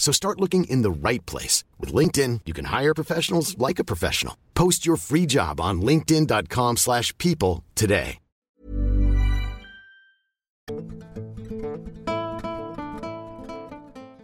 [0.00, 1.62] So start looking in the right place.
[1.78, 4.36] With LinkedIn, you can hire professionals like a professional.
[4.54, 8.18] Post your free job on linkedin.com slash people today.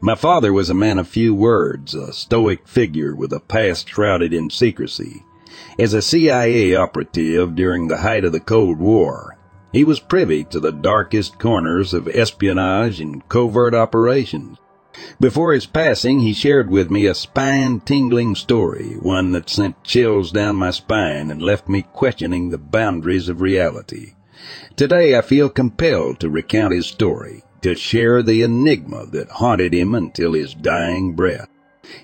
[0.01, 4.33] My father was a man of few words, a stoic figure with a past shrouded
[4.33, 5.25] in secrecy.
[5.79, 9.37] As a CIA operative during the height of the Cold War,
[9.73, 14.59] he was privy to the darkest corners of espionage and covert operations.
[15.21, 20.57] Before his passing, he shared with me a spine-tingling story, one that sent chills down
[20.57, 24.15] my spine and left me questioning the boundaries of reality.
[24.77, 29.95] Today I feel compelled to recount his story, to share the enigma that haunted him
[29.95, 31.49] until his dying breath.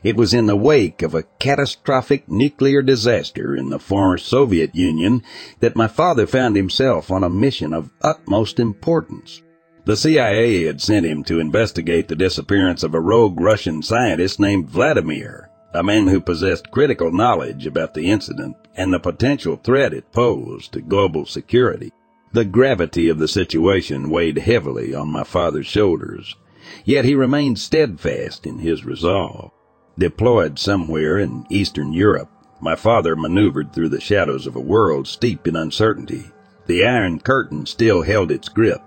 [0.02, 5.22] It was in the wake of a catastrophic nuclear disaster in the former Soviet Union
[5.60, 9.42] that my father found himself on a mission of utmost importance.
[9.84, 14.70] The CIA had sent him to investigate the disappearance of a rogue Russian scientist named
[14.70, 20.12] Vladimir, a man who possessed critical knowledge about the incident and the potential threat it
[20.12, 21.90] posed to global security.
[22.32, 26.36] The gravity of the situation weighed heavily on my father's shoulders,
[26.84, 29.50] yet he remained steadfast in his resolve.
[29.98, 35.48] Deployed somewhere in Eastern Europe, my father maneuvered through the shadows of a world steeped
[35.48, 36.30] in uncertainty.
[36.66, 38.80] The Iron Curtain still held its grip,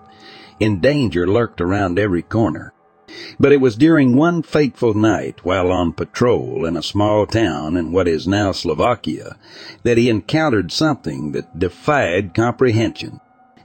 [0.59, 2.73] and danger lurked around every corner.
[3.39, 7.91] But it was during one fateful night while on patrol in a small town in
[7.91, 9.37] what is now Slovakia
[9.83, 13.19] that he encountered something that defied comprehension.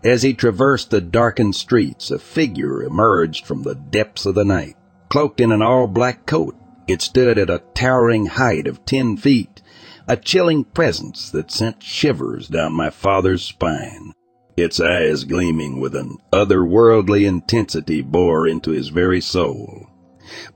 [0.05, 4.77] As he traversed the darkened streets, a figure emerged from the depths of the night.
[5.09, 9.63] Cloaked in an all-black coat, it stood at a towering height of ten feet,
[10.07, 14.13] a chilling presence that sent shivers down my father's spine.
[14.57, 19.87] Its eyes gleaming with an otherworldly intensity bore into his very soul.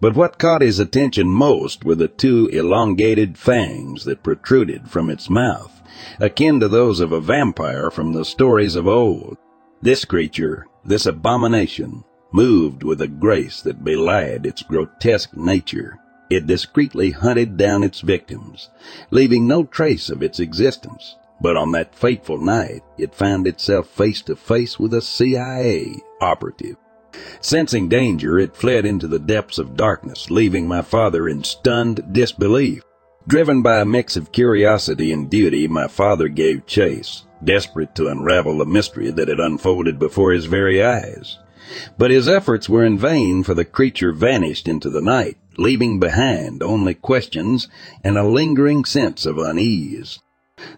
[0.00, 5.28] But what caught his attention most were the two elongated fangs that protruded from its
[5.30, 5.82] mouth,
[6.20, 9.36] akin to those of a vampire from the stories of old.
[9.82, 15.98] This creature, this abomination, moved with a grace that belied its grotesque nature.
[16.30, 18.70] It discreetly hunted down its victims,
[19.10, 21.16] leaving no trace of its existence.
[21.40, 26.76] But on that fateful night, it found itself face to face with a CIA operative.
[27.40, 32.82] Sensing danger, it fled into the depths of darkness, leaving my father in stunned disbelief.
[33.26, 38.58] Driven by a mix of curiosity and duty, my father gave chase, desperate to unravel
[38.58, 41.38] the mystery that had unfolded before his very eyes.
[41.96, 46.62] But his efforts were in vain, for the creature vanished into the night, leaving behind
[46.62, 47.68] only questions
[48.02, 50.18] and a lingering sense of unease.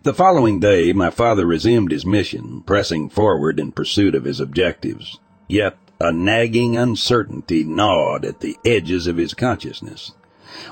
[0.02, 5.18] The following day, my father resumed his mission, pressing forward in pursuit of his objectives.
[5.48, 10.12] Yet a nagging uncertainty gnawed at the edges of his consciousness.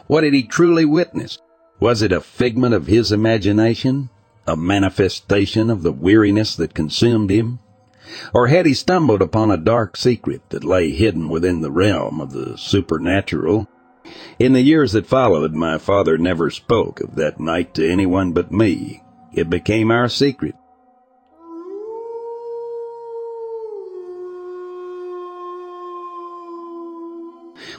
[0.06, 1.40] What had he truly witnessed?
[1.80, 4.10] Was it a figment of his imagination?
[4.46, 7.58] A manifestation of the weariness that consumed him?
[8.34, 12.32] Or had he stumbled upon a dark secret that lay hidden within the realm of
[12.32, 13.68] the supernatural?
[14.38, 18.52] In the years that followed, my father never spoke of that night to anyone but
[18.52, 19.02] me.
[19.34, 20.54] It became our secret.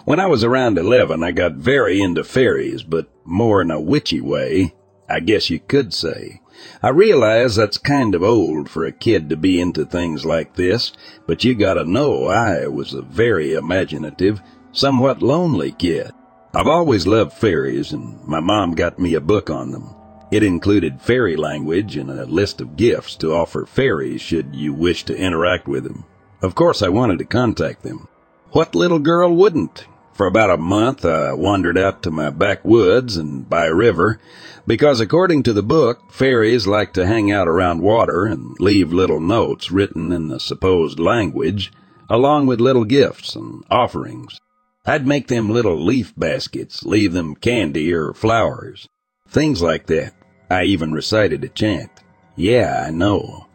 [0.03, 4.21] When I was around 11, I got very into fairies, but more in a witchy
[4.21, 4.75] way,
[5.09, 6.41] I guess you could say.
[6.83, 10.91] I realize that's kind of old for a kid to be into things like this,
[11.25, 14.41] but you gotta know I was a very imaginative,
[14.71, 16.11] somewhat lonely kid.
[16.53, 19.95] I've always loved fairies, and my mom got me a book on them.
[20.31, 25.05] It included fairy language and a list of gifts to offer fairies should you wish
[25.05, 26.03] to interact with them.
[26.41, 28.07] Of course, I wanted to contact them.
[28.51, 29.85] What little girl wouldn't?
[30.13, 34.17] For about a month, I wandered out to my backwoods and by river,
[34.65, 39.19] because according to the book, fairies like to hang out around water and leave little
[39.19, 41.71] notes written in the supposed language,
[42.09, 44.39] along with little gifts and offerings.
[44.85, 48.87] I'd make them little leaf baskets, leave them candy or flowers,
[49.35, 50.13] things like that.
[50.49, 51.91] I even recited a chant.
[52.37, 53.47] Yeah, I know.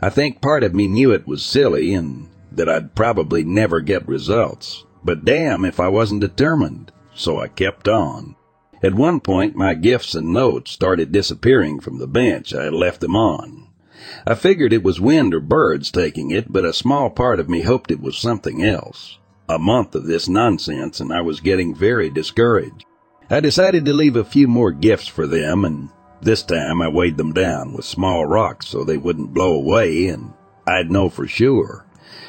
[0.00, 4.08] I think part of me knew it was silly and that I'd probably never get
[4.08, 4.86] results.
[5.04, 6.90] But damn if I wasn't determined.
[7.14, 8.34] So I kept on.
[8.82, 13.02] At one point, my gifts and notes started disappearing from the bench I had left
[13.02, 13.68] them on.
[14.26, 17.60] I figured it was wind or birds taking it, but a small part of me
[17.60, 19.18] hoped it was something else.
[19.50, 22.86] A month of this nonsense, and I was getting very discouraged.
[23.28, 25.88] I decided to leave a few more gifts for them, and
[26.20, 30.32] this time I weighed them down with small rocks so they wouldn't blow away, and
[30.66, 31.86] I'd know for sure.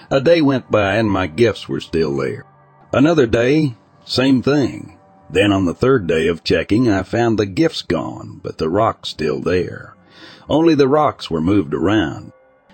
[0.09, 2.45] A day went by, and my gifts were still there.
[2.91, 4.97] Another day, same thing.
[5.29, 9.09] Then on the third day of checking, I found the gifts gone, but the rocks
[9.09, 9.95] still there.
[10.49, 12.31] Only the rocks were moved around.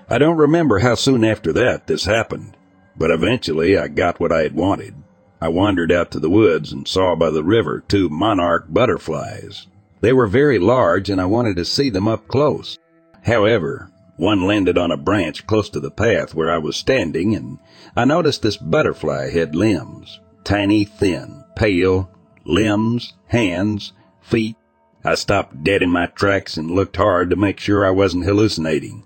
[0.07, 2.55] I don't remember how soon after that this happened,
[2.95, 5.02] but eventually I got what I had wanted.
[5.43, 9.67] I wandered out to the woods and saw by the river two monarch butterflies.
[9.99, 12.79] They were very large and I wanted to see them up close.
[13.23, 17.59] However, one landed on a branch close to the path where I was standing, and
[17.93, 20.21] I noticed this butterfly had limbs.
[20.45, 22.09] Tiny, thin, pale,
[22.45, 23.91] limbs, hands,
[24.21, 24.55] feet.
[25.03, 29.03] I stopped dead in my tracks and looked hard to make sure I wasn't hallucinating.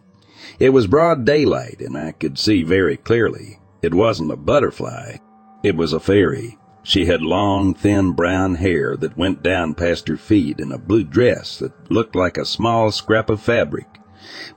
[0.60, 3.58] It was broad daylight, and I could see very clearly.
[3.82, 5.18] It wasn't a butterfly.
[5.64, 6.58] It was a fairy.
[6.84, 11.04] She had long, thin brown hair that went down past her feet and a blue
[11.04, 13.88] dress that looked like a small scrap of fabric.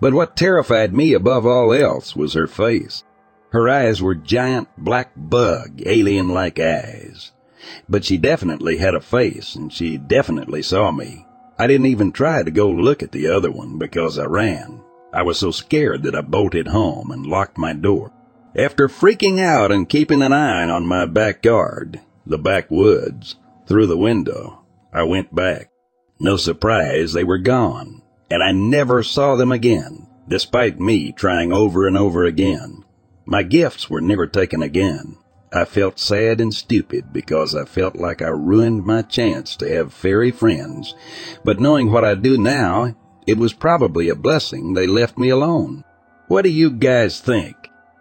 [0.00, 3.02] But what terrified me above all else was her face.
[3.50, 7.32] Her eyes were giant black bug, alien-like eyes.
[7.88, 11.26] But she definitely had a face, and she definitely saw me.
[11.58, 14.82] I didn't even try to go look at the other one because I ran.
[15.12, 18.12] I was so scared that I bolted home and locked my door.
[18.56, 24.62] After freaking out and keeping an eye on my backyard, the backwoods, through the window,
[24.92, 25.70] I went back.
[26.18, 31.86] No surprise, they were gone and I never saw them again, despite me trying over
[31.86, 32.84] and over again.
[33.26, 35.16] My gifts were never taken again.
[35.52, 39.92] I felt sad and stupid because I felt like I ruined my chance to have
[39.92, 40.94] fairy friends,
[41.44, 42.94] but knowing what I do now,
[43.26, 45.84] it was probably a blessing they left me alone.
[46.28, 47.56] What do you guys think?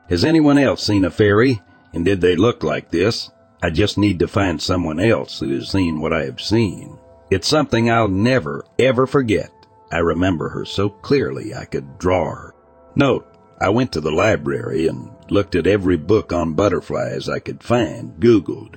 [0.10, 1.62] Has anyone else seen a fairy?
[1.94, 3.30] And did they look like this?
[3.62, 6.98] I just need to find someone else who has seen what I have seen.
[7.30, 9.52] It's something I'll never, ever forget.
[9.92, 12.56] I remember her so clearly I could draw her.
[12.96, 13.28] Note,
[13.62, 18.20] I went to the library and looked at every book on butterflies I could find,
[18.20, 18.76] Googled,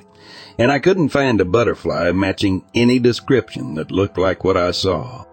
[0.59, 5.25] and I couldn't find a butterfly matching any description that looked like what I saw.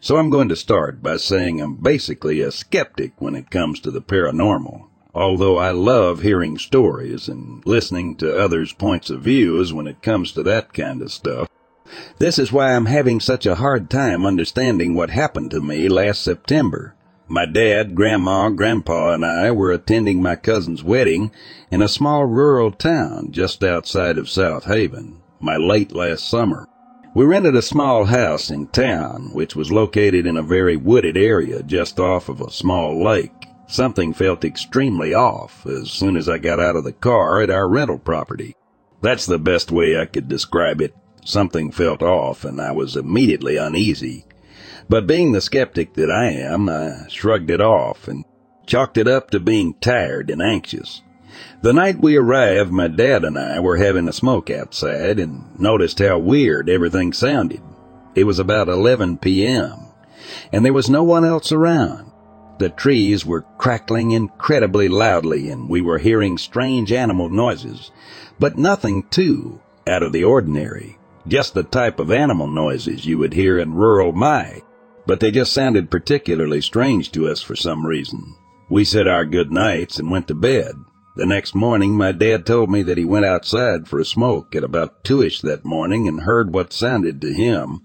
[0.00, 3.90] So I'm going to start by saying I'm basically a skeptic when it comes to
[3.90, 9.86] the paranormal although I love hearing stories and listening to others' points of views when
[9.86, 11.48] it comes to that kind of stuff.
[12.18, 16.22] This is why I'm having such a hard time understanding what happened to me last
[16.22, 16.94] September.
[17.26, 21.32] My dad, grandma, grandpa, and I were attending my cousin's wedding
[21.70, 26.68] in a small rural town just outside of South Haven, my late last summer.
[27.12, 31.60] We rented a small house in town, which was located in a very wooded area
[31.64, 33.32] just off of a small lake.
[33.66, 37.68] Something felt extremely off as soon as I got out of the car at our
[37.68, 38.54] rental property.
[39.02, 40.94] That's the best way I could describe it.
[41.24, 44.24] Something felt off and I was immediately uneasy.
[44.88, 48.24] But being the skeptic that I am, I shrugged it off and
[48.66, 51.02] chalked it up to being tired and anxious.
[51.62, 55.98] The night we arrived, my dad and I were having a smoke outside and noticed
[55.98, 57.60] how weird everything sounded.
[58.14, 59.78] It was about 11 p.m.,
[60.52, 62.10] and there was no one else around.
[62.58, 67.90] The trees were crackling incredibly loudly, and we were hearing strange animal noises,
[68.38, 70.98] but nothing too out of the ordinary.
[71.26, 74.62] Just the type of animal noises you would hear in rural Mai,
[75.06, 78.34] but they just sounded particularly strange to us for some reason.
[78.68, 80.74] We said our good nights and went to bed.
[81.16, 84.62] The next morning, my dad told me that he went outside for a smoke at
[84.62, 87.80] about two-ish that morning and heard what sounded to him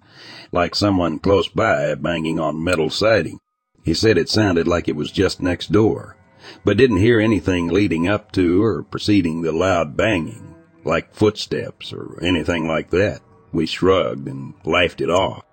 [0.52, 3.40] like someone close by banging on metal siding.
[3.84, 6.18] He said it sounded like it was just next door,
[6.64, 12.24] but didn't hear anything leading up to or preceding the loud banging, like footsteps or
[12.24, 13.22] anything like that.
[13.52, 15.44] We shrugged and laughed it off.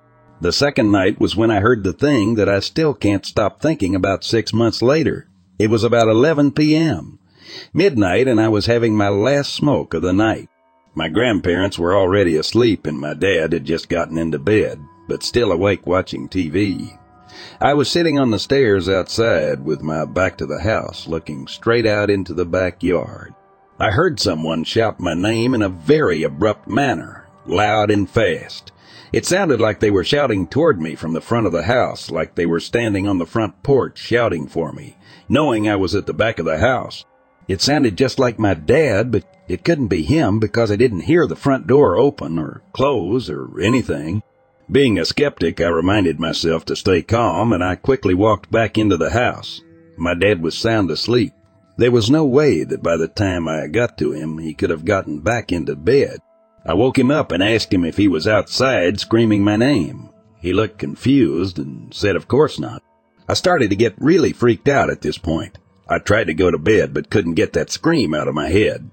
[0.41, 3.95] The second night was when I heard the thing that I still can't stop thinking
[3.95, 5.29] about six months later.
[5.59, 7.19] It was about 11 p.m.
[7.75, 10.49] Midnight, and I was having my last smoke of the night.
[10.95, 14.79] My grandparents were already asleep, and my dad had just gotten into bed,
[15.09, 16.99] but still awake watching TV.
[17.61, 21.87] I was sitting on the stairs outside with my back to the house, looking straight
[21.87, 23.35] out into the backyard.
[23.79, 28.71] I heard someone shout my name in a very abrupt manner, loud and fast.
[29.13, 32.35] It sounded like they were shouting toward me from the front of the house, like
[32.35, 34.97] they were standing on the front porch shouting for me,
[35.29, 37.05] knowing I was at the back of the house.
[37.53, 41.27] It sounded just like my dad, but it couldn't be him because I didn't hear
[41.27, 44.23] the front door open or close or anything.
[44.71, 48.97] Being a skeptic, I reminded myself to stay calm and I quickly walked back into
[48.97, 49.61] the house.
[49.99, 51.35] My dad was sound asleep.
[51.77, 54.87] There was no way that by the time I got to him, he could have
[54.87, 56.21] gotten back into bed.
[56.65, 60.09] I woke him up and asked him if he was outside screaming my name.
[60.41, 62.83] He looked confused and said of course not.
[63.29, 65.59] I started to get really freaked out at this point.
[65.89, 68.91] I tried to go to bed but couldn't get that scream out of my head.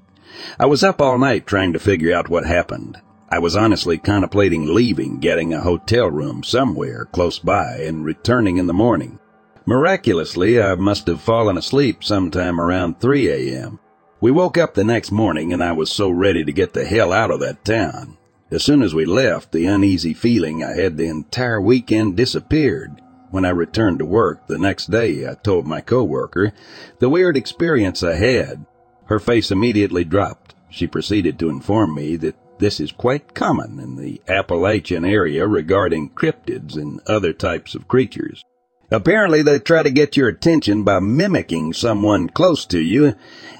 [0.59, 2.97] I was up all night trying to figure out what happened.
[3.29, 8.67] I was honestly contemplating leaving, getting a hotel room somewhere close by, and returning in
[8.67, 9.19] the morning.
[9.65, 13.79] Miraculously, I must have fallen asleep sometime around 3 a.m.
[14.19, 17.13] We woke up the next morning and I was so ready to get the hell
[17.13, 18.17] out of that town.
[18.51, 22.99] As soon as we left, the uneasy feeling I had the entire weekend disappeared.
[23.31, 26.51] When I returned to work the next day, I told my coworker
[26.97, 28.65] the weird experience I had.
[29.05, 30.55] Her face immediately dropped.
[30.69, 36.09] She proceeded to inform me that this is quite common in the Appalachian area regarding
[36.09, 38.43] cryptids and other types of creatures.
[38.91, 43.13] Apparently they try to get your attention by mimicking someone close to you,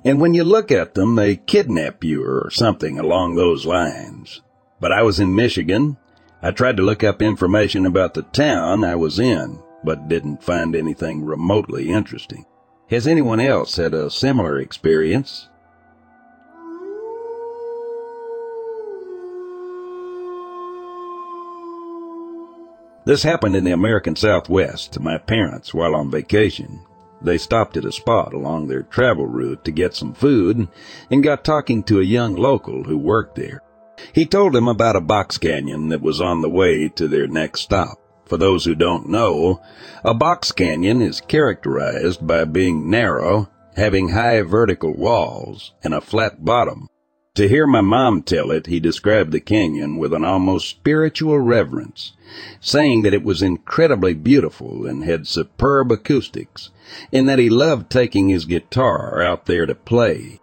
[0.04, 4.42] and when you look at them, they kidnap you or something along those lines.
[4.80, 5.98] But I was in Michigan,
[6.42, 10.74] I tried to look up information about the town I was in, but didn't find
[10.74, 12.46] anything remotely interesting.
[12.90, 15.50] Has anyone else had a similar experience?
[23.04, 26.80] This happened in the American Southwest to my parents while on vacation.
[27.22, 30.70] They stopped at a spot along their travel route to get some food
[31.12, 33.62] and got talking to a young local who worked there.
[34.14, 37.62] He told him about a box canyon that was on the way to their next
[37.62, 38.00] stop.
[38.26, 39.62] For those who don't know,
[40.04, 46.46] a box canyon is characterized by being narrow, having high vertical walls, and a flat
[46.46, 46.88] bottom.
[47.36, 52.12] To hear my mom tell it, he described the canyon with an almost spiritual reverence,
[52.60, 56.70] saying that it was incredibly beautiful and had superb acoustics,
[57.14, 60.40] and that he loved taking his guitar out there to play.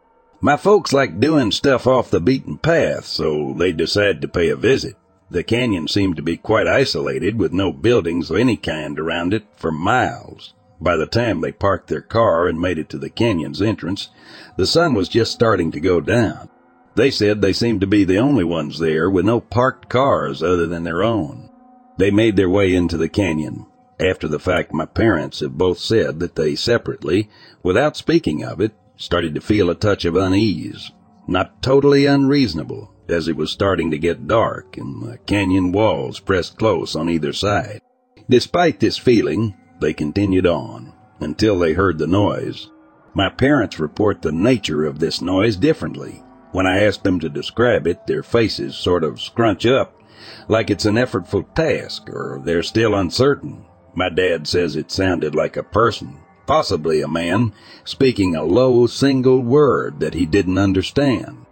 [0.46, 4.54] My folks like doing stuff off the beaten path, so they decided to pay a
[4.54, 4.94] visit.
[5.28, 9.42] The canyon seemed to be quite isolated with no buildings of any kind around it
[9.56, 10.54] for miles.
[10.80, 14.10] By the time they parked their car and made it to the canyon's entrance,
[14.56, 16.48] the sun was just starting to go down.
[16.94, 20.68] They said they seemed to be the only ones there with no parked cars other
[20.68, 21.50] than their own.
[21.98, 23.66] They made their way into the canyon.
[23.98, 27.30] After the fact, my parents have both said that they separately,
[27.64, 30.90] without speaking of it, started to feel a touch of unease.
[31.28, 36.58] Not totally unreasonable, as it was starting to get dark and the canyon walls pressed
[36.58, 37.80] close on either side.
[38.28, 42.70] Despite this feeling, they continued on until they heard the noise.
[43.14, 46.22] My parents report the nature of this noise differently.
[46.52, 50.00] When I ask them to describe it, their faces sort of scrunch up,
[50.48, 53.64] like it's an effortful task, or they're still uncertain.
[53.94, 57.52] My dad says it sounded like a person, possibly a man,
[57.84, 61.46] speaking a low single word that he didn't understand.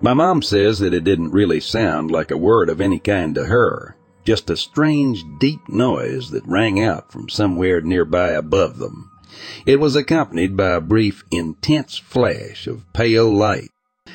[0.00, 3.46] My mom says that it didn't really sound like a word of any kind to
[3.46, 9.10] her, just a strange deep noise that rang out from somewhere nearby above them.
[9.66, 13.70] It was accompanied by a brief, intense flash of pale light.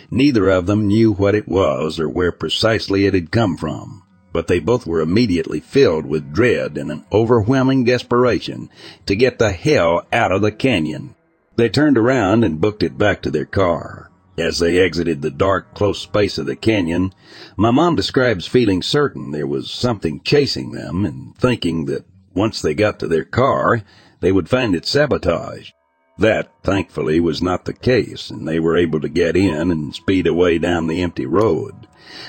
[0.09, 4.02] Neither of them knew what it was or where precisely it had come from,
[4.33, 8.69] but they both were immediately filled with dread and an overwhelming desperation
[9.05, 11.15] to get the hell out of the canyon.
[11.55, 14.09] They turned around and booked it back to their car.
[14.35, 17.13] As they exited the dark, close space of the canyon,
[17.55, 22.73] my mom describes feeling certain there was something chasing them and thinking that once they
[22.73, 23.83] got to their car,
[24.21, 25.73] they would find it sabotaged.
[26.17, 30.25] That, thankfully, was not the case, and they were able to get in and speed
[30.25, 31.87] away down the empty road.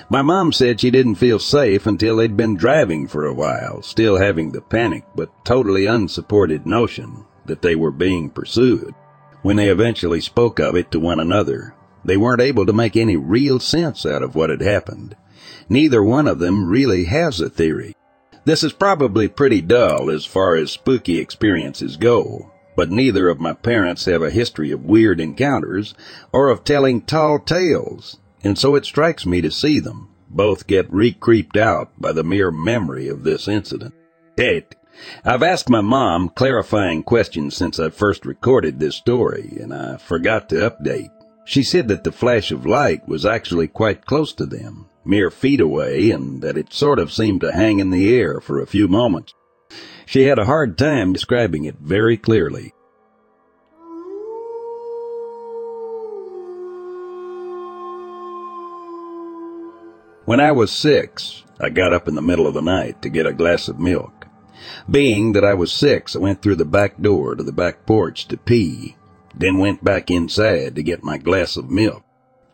[0.09, 4.17] My mom said she didn't feel safe until they'd been driving for a while, still
[4.17, 8.95] having the panic but totally unsupported notion that they were being pursued.
[9.43, 11.75] When they eventually spoke of it to one another,
[12.05, 15.17] they weren't able to make any real sense out of what had happened.
[15.69, 17.95] Neither one of them really has a theory.
[18.45, 23.53] This is probably pretty dull as far as spooky experiences go, but neither of my
[23.53, 25.95] parents have a history of weird encounters
[26.33, 30.93] or of telling tall tales, and so it strikes me to see them both get
[30.93, 33.95] re-creeped out by the mere memory of this incident.
[34.37, 34.77] Heck,
[35.25, 40.49] I've asked my mom clarifying questions since I first recorded this story, and I forgot
[40.51, 41.11] to update.
[41.45, 45.61] She said that the flash of light was actually quite close to them, mere feet
[45.61, 48.89] away and that it sort of seemed to hang in the air for a few
[48.89, 49.35] moments.
[50.07, 52.74] She had a hard time describing it very clearly.
[60.25, 63.27] When I was six, I got up in the middle of the night to get
[63.27, 64.27] a glass of milk.
[64.91, 68.27] Being that I was six, I went through the back door to the back porch
[68.29, 68.97] to pee,
[69.37, 72.05] then went back inside to get my glass of milk.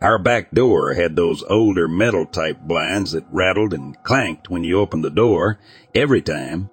[0.03, 4.81] Our back door had those older metal type blinds that rattled and clanked when you
[4.81, 5.61] opened the door
[5.95, 6.71] every time.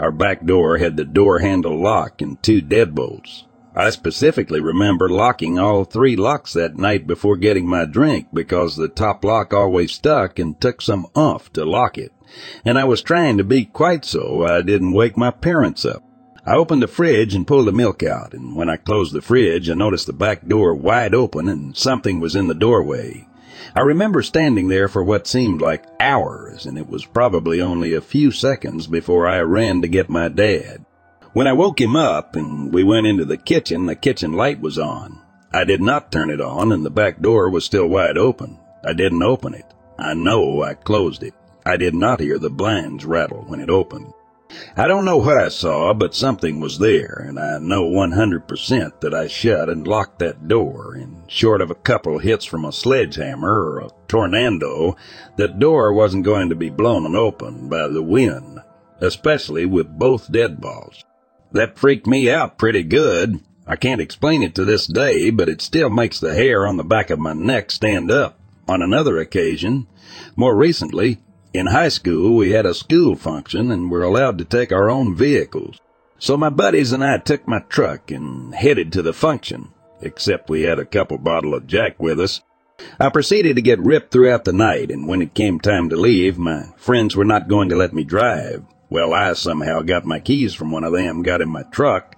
[0.00, 3.44] Our back door had the door handle lock and two deadbolts.
[3.74, 8.88] I specifically remember locking all three locks that night before getting my drink because the
[8.88, 12.12] top lock always stuck and took some oomph to lock it.
[12.64, 16.02] And I was trying to be quite so I didn't wake my parents up.
[16.44, 19.70] I opened the fridge and pulled the milk out, and when I closed the fridge,
[19.70, 23.28] I noticed the back door wide open and something was in the doorway.
[23.76, 28.00] I remember standing there for what seemed like hours, and it was probably only a
[28.00, 30.84] few seconds before I ran to get my dad.
[31.32, 34.80] When I woke him up and we went into the kitchen, the kitchen light was
[34.80, 35.20] on.
[35.52, 38.58] I did not turn it on, and the back door was still wide open.
[38.84, 39.66] I didn't open it.
[39.96, 41.34] I know I closed it.
[41.64, 44.12] I did not hear the blinds rattle when it opened.
[44.76, 49.14] I don't know what I saw, but something was there, and I know 100% that
[49.14, 53.52] I shut and locked that door, and short of a couple hits from a sledgehammer
[53.52, 54.96] or a tornado,
[55.36, 58.58] that door wasn't going to be blown open by the wind,
[59.00, 61.04] especially with both deadbolts.
[61.52, 63.40] That freaked me out pretty good.
[63.66, 66.84] I can't explain it to this day, but it still makes the hair on the
[66.84, 68.38] back of my neck stand up.
[68.68, 69.86] On another occasion,
[70.36, 71.18] more recently,
[71.52, 75.16] in high school, we had a school function and were allowed to take our own
[75.16, 75.80] vehicles.
[76.18, 80.62] So my buddies and I took my truck and headed to the function, except we
[80.62, 82.42] had a couple bottle of Jack with us.
[82.98, 86.38] I proceeded to get ripped throughout the night, and when it came time to leave,
[86.38, 88.64] my friends were not going to let me drive.
[88.90, 92.16] Well, I somehow got my keys from one of them, got in my truck,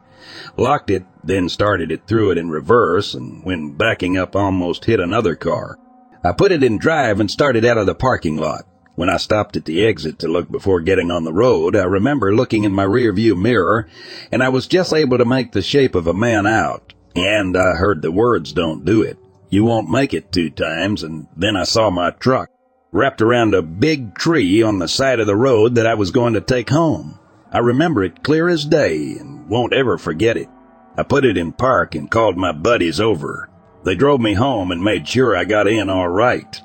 [0.57, 4.99] locked it, then started it through it in reverse, and when backing up almost hit
[4.99, 5.79] another car.
[6.25, 8.65] I put it in drive and started out of the parking lot.
[8.95, 12.35] When I stopped at the exit to look before getting on the road, I remember
[12.35, 13.87] looking in my rearview mirror,
[14.31, 16.95] and I was just able to make the shape of a man out.
[17.15, 19.19] And I heard the words, don't do it.
[19.51, 22.49] You won't make it two times, and then I saw my truck
[22.93, 26.35] wrapped around a big tree on the side of the road that I was going
[26.35, 27.19] to take home.
[27.51, 30.49] I remember it clear as day and won't ever forget it.
[30.97, 33.49] I put it in park and called my buddies over.
[33.83, 36.61] They drove me home and made sure I got in all right.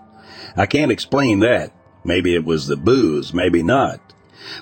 [0.56, 1.74] I can't explain that,
[2.08, 4.00] Maybe it was the booze, maybe not.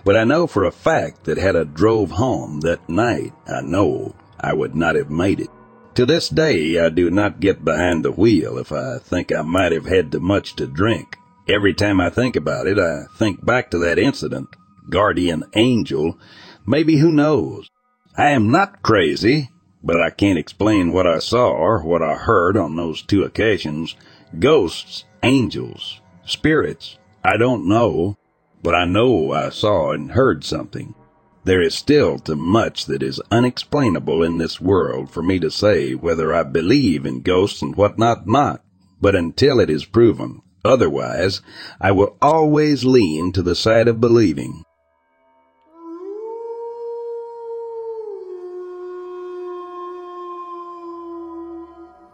[0.04, 4.16] But I know for a fact that had I drove home that night, I know
[4.40, 5.52] I would not have made it.
[5.94, 9.74] To this day, I do not get behind the wheel if I think I might
[9.74, 11.18] have had too much to drink.
[11.48, 14.50] Every time I think about it, I think back to that incident.
[14.90, 16.18] Guardian angel.
[16.66, 17.70] Maybe who knows?
[18.18, 19.52] I am not crazy,
[19.84, 23.96] but I can't explain what I saw or what I heard on those two occasions.
[24.40, 26.98] Ghosts, angels, spirits.
[27.24, 28.18] I don't know,
[28.64, 30.96] but I know I saw and heard something.
[31.44, 35.94] There is still too much that is unexplainable in this world for me to say
[35.94, 38.64] whether I believe in ghosts and what not not.
[39.00, 41.42] But until it is proven otherwise,
[41.80, 44.64] I will always lean to the side of believing.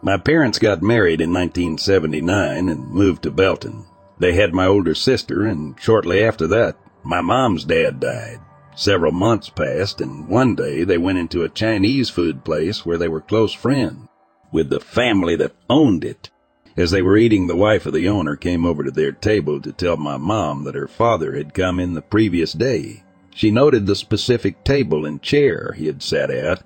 [0.04, 3.84] My parents got married in 1979 and moved to Belton.
[4.18, 8.40] They had my older sister, and shortly after that, my mom's dad died.
[8.74, 13.06] Several months passed, and one day they went into a Chinese food place where they
[13.06, 14.08] were close friends
[14.50, 16.30] with the family that owned it.
[16.76, 19.72] As they were eating, the wife of the owner came over to their table to
[19.72, 23.02] tell my mom that her father had come in the previous day.
[23.34, 26.62] She noted the specific table and chair he had sat at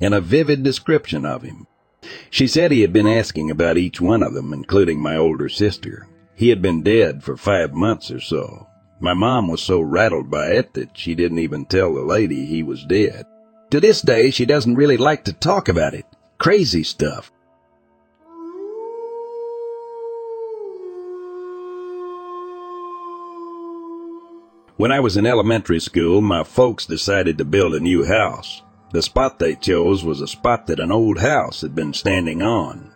[0.00, 1.66] and a vivid description of him.
[2.30, 6.08] She said he had been asking about each one of them, including my older sister.
[6.34, 8.66] He had been dead for five months or so.
[8.98, 12.62] My mom was so rattled by it that she didn't even tell the lady he
[12.62, 13.26] was dead.
[13.70, 16.06] To this day, she doesn't really like to talk about it.
[16.38, 17.30] Crazy stuff.
[24.80, 28.62] When I was in elementary school, my folks decided to build a new house.
[28.94, 32.90] The spot they chose was a spot that an old house had been standing on.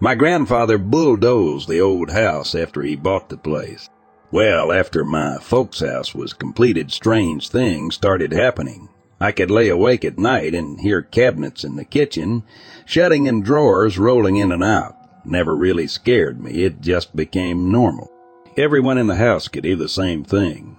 [0.00, 3.90] My grandfather bulldozed the old house after he bought the place.
[4.30, 8.88] Well, after my folks' house was completed, strange things started happening.
[9.20, 12.42] I could lay awake at night and hear cabinets in the kitchen
[12.86, 14.96] shutting and drawers rolling in and out.
[15.26, 18.10] Never really scared me, it just became normal.
[18.56, 20.78] Everyone in the house could hear the same thing.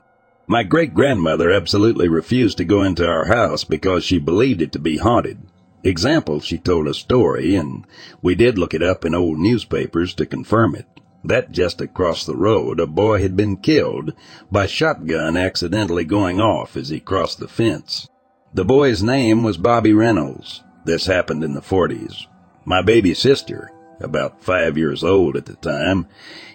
[0.51, 4.79] My great grandmother absolutely refused to go into our house because she believed it to
[4.79, 5.37] be haunted.
[5.83, 7.85] Example, she told a story, and
[8.23, 10.87] we did look it up in old newspapers to confirm it.
[11.23, 14.13] That just across the road, a boy had been killed
[14.51, 18.09] by shotgun accidentally going off as he crossed the fence.
[18.51, 20.63] The boy's name was Bobby Reynolds.
[20.83, 22.25] This happened in the 40s.
[22.65, 26.07] My baby sister, about five years old at the time,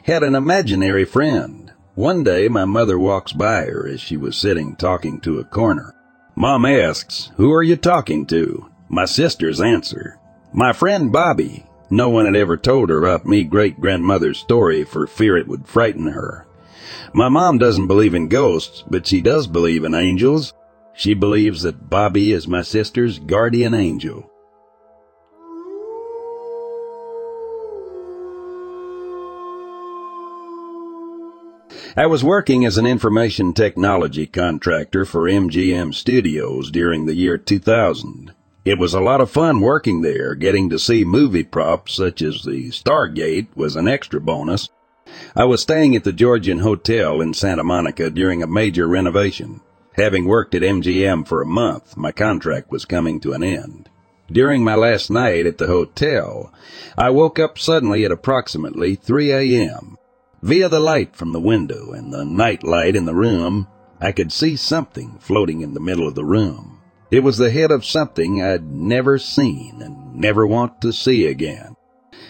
[0.03, 4.75] had an imaginary friend one day my mother walks by her as she was sitting
[4.77, 5.95] talking to a corner.
[6.37, 8.69] Mom asks, Who are you talking to?
[8.89, 10.19] My sisters answer,
[10.53, 11.67] My friend Bobby.
[11.91, 15.69] No one had ever told her about me great grandmother's story for fear it would
[15.69, 16.47] frighten her.
[17.13, 20.53] My mom doesn't believe in ghosts, but she does believe in angels.
[20.95, 24.31] She believes that Bobby is my sister's guardian angel.
[31.97, 38.33] I was working as an information technology contractor for MGM Studios during the year 2000.
[38.65, 42.43] It was a lot of fun working there, getting to see movie props such as
[42.43, 44.71] the Stargate was an extra bonus.
[45.37, 49.61] I was staying at the Georgian Hotel in Santa Monica during a major renovation.
[49.93, 53.89] Having worked at MGM for a month, my contract was coming to an end.
[54.33, 56.53] During my last night at the hotel,
[56.99, 59.97] I woke up suddenly at approximately 3 a.m.
[60.45, 63.67] Via the light from the window and the night light in the room,
[63.99, 66.83] I could see something floating in the middle of the room.
[67.11, 71.77] It was the head of something I'd never seen and never want to see again.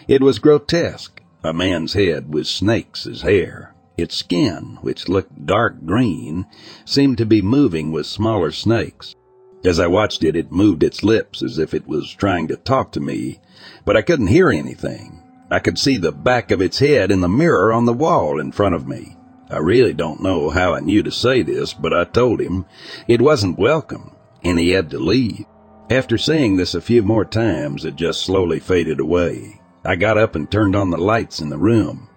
[0.07, 3.75] It was grotesque, a man's head with snakes as hair.
[3.99, 6.47] Its skin, which looked dark green,
[6.85, 9.17] seemed to be moving with smaller snakes.
[9.65, 12.93] As I watched it, it moved its lips as if it was trying to talk
[12.93, 13.41] to me,
[13.85, 15.24] but I couldn't hear anything.
[15.51, 18.53] I could see the back of its head in the mirror on the wall in
[18.53, 19.17] front of me.
[19.51, 22.65] I really don't know how I knew to say this, but I told him
[23.07, 25.45] it wasn't welcome, and he had to leave.
[25.91, 29.61] After saying this a few more times, it just slowly faded away.
[29.85, 32.09] I got up and turned on the lights in the room.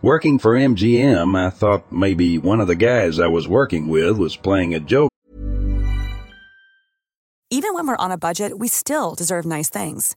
[0.00, 4.36] Working for MGM, I thought maybe one of the guys I was working with was
[4.36, 5.10] playing a joke.
[7.50, 10.16] Even when we're on a budget, we still deserve nice things.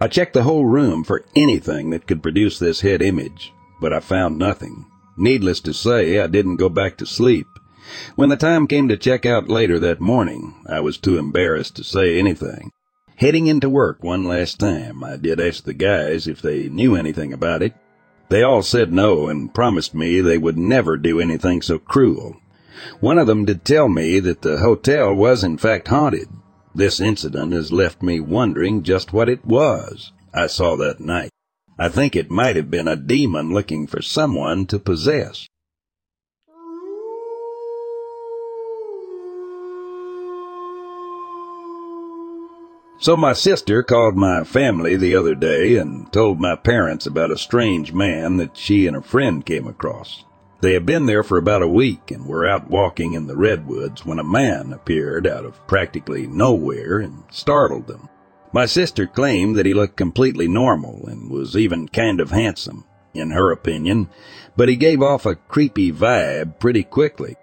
[0.00, 4.00] I checked the whole room for anything that could produce this head image, but I
[4.00, 4.86] found nothing.
[5.16, 7.46] Needless to say, I didn't go back to sleep.
[8.16, 11.84] When the time came to check out later that morning, I was too embarrassed to
[11.84, 12.72] say anything.
[13.16, 17.32] Heading into work one last time, I did ask the guys if they knew anything
[17.32, 17.74] about it.
[18.30, 22.36] They all said no and promised me they would never do anything so cruel.
[22.98, 26.28] One of them did tell me that the hotel was in fact haunted.
[26.74, 31.30] This incident has left me wondering just what it was I saw that night.
[31.78, 35.46] I think it might have been a demon looking for someone to possess.
[42.98, 47.38] So my sister called my family the other day and told my parents about a
[47.38, 50.24] strange man that she and a friend came across.
[50.64, 54.06] They had been there for about a week and were out walking in the redwoods
[54.06, 58.08] when a man appeared out of practically nowhere and startled them.
[58.50, 63.32] My sister claimed that he looked completely normal and was even kind of handsome, in
[63.32, 64.08] her opinion,
[64.56, 67.36] but he gave off a creepy vibe pretty quickly.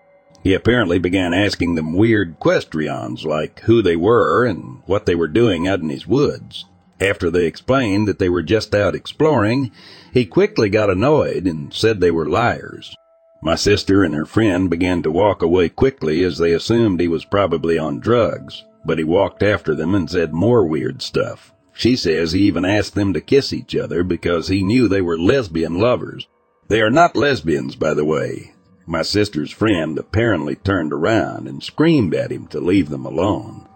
[0.44, 5.28] He apparently began asking them weird questions like who they were and what they were
[5.28, 6.66] doing out in his woods.
[7.00, 9.72] After they explained that they were just out exploring,
[10.12, 12.96] he quickly got annoyed and said they were liars.
[13.44, 17.26] My sister and her friend began to walk away quickly as they assumed he was
[17.26, 21.52] probably on drugs, but he walked after them and said more weird stuff.
[21.74, 25.18] She says he even asked them to kiss each other because he knew they were
[25.18, 26.28] lesbian lovers.
[26.68, 28.54] They are not lesbians, by the way.
[28.86, 33.68] My sister's friend apparently turned around and screamed at him to leave them alone.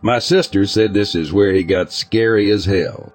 [0.00, 3.12] My sister said this is where he got scary as hell.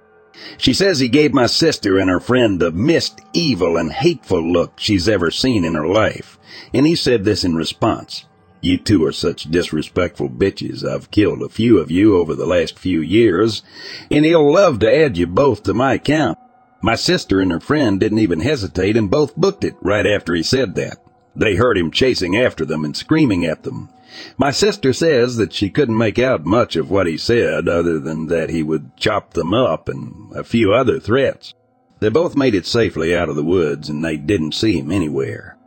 [0.57, 4.79] She says he gave my sister and her friend the most evil and hateful look
[4.79, 6.39] she's ever seen in her life,
[6.73, 8.25] and he said this in response.
[8.61, 10.87] You two are such disrespectful bitches.
[10.87, 13.61] I've killed a few of you over the last few years,
[14.09, 16.37] and he'll love to add you both to my count.
[16.81, 20.43] My sister and her friend didn't even hesitate and both booked it right after he
[20.43, 20.97] said that.
[21.35, 23.89] They heard him chasing after them and screaming at them.
[24.37, 28.27] My sister says that she couldn't make out much of what he said other than
[28.27, 31.53] that he would chop them up and a few other threats.
[31.99, 35.57] They both made it safely out of the woods and they didn't see him anywhere.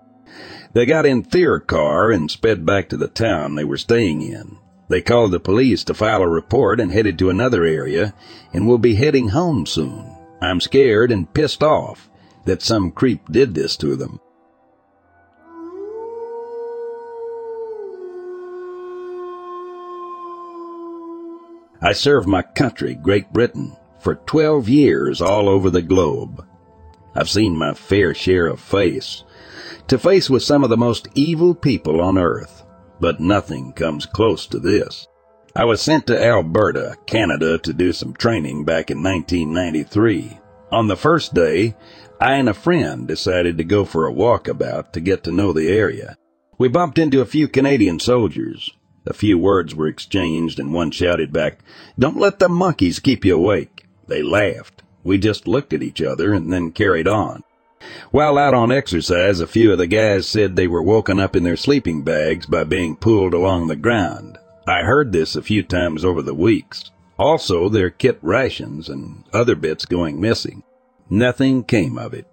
[0.75, 4.59] They got in their car and sped back to the town they were staying in.
[4.89, 8.15] They called the police to file a report and headed to another area
[8.53, 10.15] and will be heading home soon.
[10.41, 12.11] I'm scared and pissed off
[12.45, 14.21] that some creep did this to them.
[21.87, 26.45] I served my country, Great Britain, for 12 years all over the globe.
[27.15, 29.23] I've seen my fair share of face,
[29.87, 32.65] to face with some of the most evil people on earth,
[32.99, 35.07] but nothing comes close to this.
[35.55, 40.41] I was sent to Alberta, Canada to do some training back in 1993.
[40.73, 41.77] On the first day,
[42.21, 45.69] I and a friend decided to go for a walkabout to get to know the
[45.69, 46.17] area.
[46.59, 48.73] We bumped into a few Canadian soldiers,
[49.07, 51.61] a few words were exchanged, and one shouted back,
[51.99, 53.85] Don't let the monkeys keep you awake.
[54.07, 54.83] They laughed.
[55.05, 57.45] We just looked at each other and then carried on.
[58.11, 61.45] While out on exercise, a few of the guys said they were woken up in
[61.45, 64.39] their sleeping bags by being pulled along the ground.
[64.67, 66.91] I heard this a few times over the weeks.
[67.19, 70.65] Also, their kit rations and other bits going missing.
[71.09, 72.27] Nothing came of it.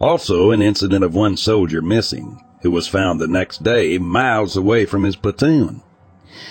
[0.00, 4.84] Also, an incident of one soldier missing, who was found the next day miles away
[4.84, 5.82] from his platoon.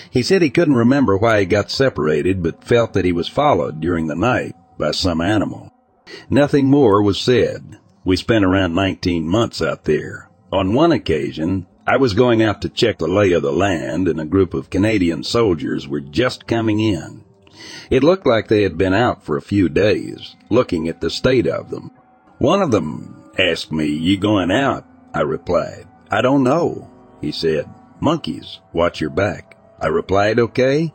[0.10, 3.80] He said he couldn't remember why he got separated, but felt that he was followed
[3.80, 5.72] during the night by some animal.
[6.30, 7.78] Nothing more was said.
[8.04, 10.30] We spent around 19 months out there.
[10.52, 14.20] On one occasion, I was going out to check the lay of the land, and
[14.20, 17.24] a group of Canadian soldiers were just coming in.
[17.90, 21.48] It looked like they had been out for a few days, looking at the state
[21.48, 21.92] of them.
[22.38, 24.86] One of them asked me, You going out?
[25.14, 26.90] I replied, I don't know.
[27.22, 29.58] He said, Monkeys, watch your back.
[29.82, 30.94] I replied, okay.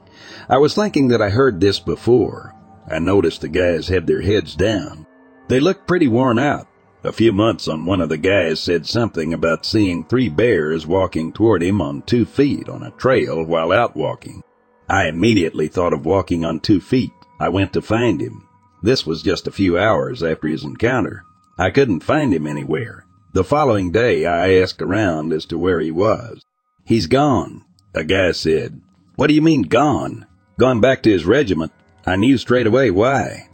[0.48, 2.54] I was thinking that I heard this before.
[2.88, 5.06] I noticed the guys had their heads down.
[5.48, 6.68] They looked pretty worn out.
[7.02, 11.32] A few months on one of the guys said something about seeing three bears walking
[11.32, 14.42] toward him on two feet on a trail while out walking.
[14.88, 17.12] I immediately thought of walking on two feet.
[17.40, 18.46] I went to find him.
[18.82, 21.24] This was just a few hours after his encounter.
[21.58, 23.04] I couldn't find him anywhere.
[23.32, 26.44] The following day I asked around as to where he was.
[26.84, 27.64] He's gone,
[27.96, 28.80] a guy said,
[29.16, 30.26] What do you mean gone?
[30.58, 31.72] Gone back to his regiment.
[32.04, 33.48] I knew straight away why.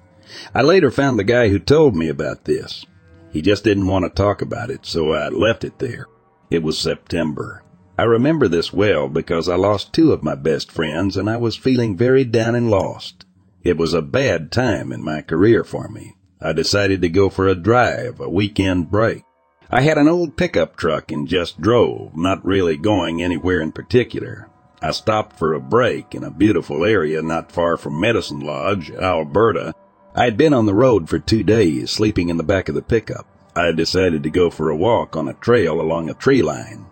[0.55, 2.85] I later found the guy who told me about this.
[3.31, 6.07] He just didn't want to talk about it, so I left it there.
[6.51, 7.63] It was September.
[7.97, 11.57] I remember this well because I lost two of my best friends and I was
[11.57, 13.25] feeling very down and lost.
[13.63, 16.17] It was a bad time in my career for me.
[16.41, 19.23] I decided to go for a drive, a weekend break.
[19.75, 24.51] I had an old pickup truck and just drove, not really going anywhere in particular.
[24.83, 29.73] I stopped for a break in a beautiful area not far from Medicine Lodge, Alberta.
[30.15, 32.83] I had been on the road for two days, sleeping in the back of the
[32.83, 33.27] pickup.
[33.57, 36.85] I decided to go for a walk on a trail along a tree line.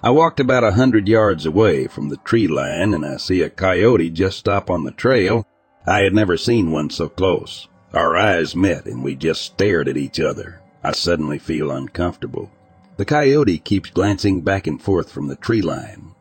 [0.00, 3.50] I walked about a hundred yards away from the tree line and I see a
[3.50, 5.44] coyote just stop on the trail.
[5.88, 7.66] I had never seen one so close.
[7.92, 10.57] Our eyes met and we just stared at each other.
[10.82, 12.50] I suddenly feel uncomfortable.
[12.96, 16.14] The coyote keeps glancing back and forth from the tree line.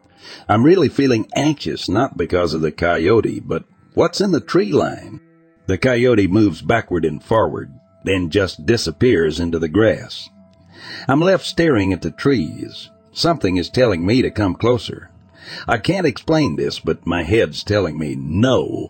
[0.49, 5.21] I'm really feeling anxious not because of the coyote, but what's in the tree line?
[5.67, 7.71] The coyote moves backward and forward,
[8.03, 10.29] then just disappears into the grass.
[11.07, 12.89] I'm left staring at the trees.
[13.11, 15.09] Something is telling me to come closer.
[15.67, 18.89] I can't explain this, but my head's telling me no.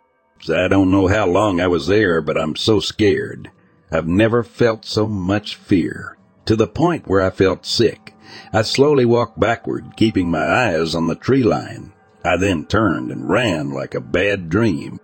[0.50, 3.50] I don't know how long I was there, but I'm so scared.
[3.92, 8.14] I've never felt so much fear, to the point where I felt sick.
[8.52, 11.94] I slowly walked backward, keeping my eyes on the tree line.
[12.26, 15.00] I then turned and ran like a bad dream.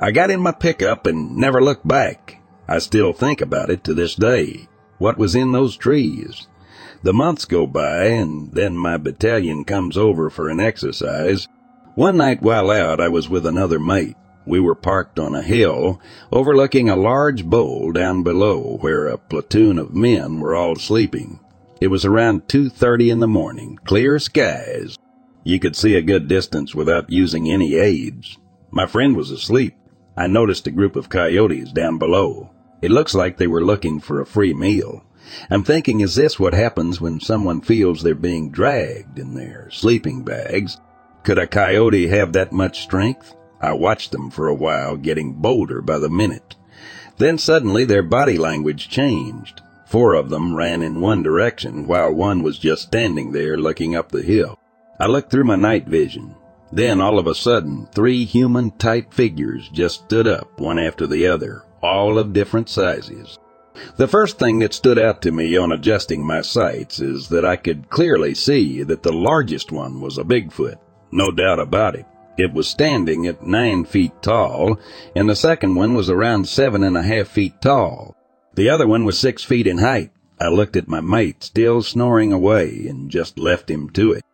[0.00, 2.40] I got in my pickup and never looked back.
[2.68, 4.68] I still think about it to this day.
[4.98, 6.46] What was in those trees?
[7.02, 11.48] The months go by and then my battalion comes over for an exercise.
[11.94, 14.16] One night while out, I was with another mate.
[14.48, 16.00] We were parked on a hill
[16.32, 21.40] overlooking a large bowl down below where a platoon of men were all sleeping.
[21.82, 24.96] It was around 2.30 in the morning, clear skies.
[25.44, 28.38] You could see a good distance without using any aids.
[28.70, 29.74] My friend was asleep.
[30.16, 32.50] I noticed a group of coyotes down below.
[32.80, 35.04] It looks like they were looking for a free meal.
[35.50, 40.24] I'm thinking, is this what happens when someone feels they're being dragged in their sleeping
[40.24, 40.78] bags?
[41.22, 43.34] Could a coyote have that much strength?
[43.60, 46.54] I watched them for a while, getting bolder by the minute.
[47.18, 49.60] Then suddenly their body language changed.
[49.86, 54.12] Four of them ran in one direction, while one was just standing there looking up
[54.12, 54.58] the hill.
[55.00, 56.34] I looked through my night vision.
[56.70, 61.26] Then all of a sudden, three human type figures just stood up, one after the
[61.26, 63.38] other, all of different sizes.
[63.96, 67.56] The first thing that stood out to me on adjusting my sights is that I
[67.56, 70.78] could clearly see that the largest one was a Bigfoot.
[71.10, 72.04] No doubt about it.
[72.38, 74.78] It was standing at nine feet tall,
[75.16, 78.14] and the second one was around seven and a half feet tall.
[78.54, 80.12] The other one was six feet in height.
[80.40, 84.24] I looked at my mate, still snoring away, and just left him to it.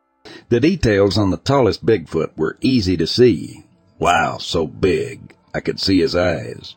[0.50, 3.64] The details on the tallest Bigfoot were easy to see.
[3.98, 5.34] Wow, so big.
[5.54, 6.74] I could see his eyes.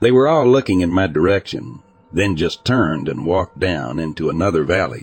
[0.00, 4.64] They were all looking in my direction, then just turned and walked down into another
[4.64, 5.02] valley.